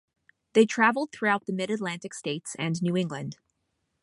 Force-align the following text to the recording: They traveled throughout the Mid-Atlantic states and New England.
They 0.53 0.65
traveled 0.65 1.11
throughout 1.11 1.45
the 1.45 1.53
Mid-Atlantic 1.53 2.15
states 2.15 2.55
and 2.57 2.81
New 2.81 2.97
England. 2.97 3.37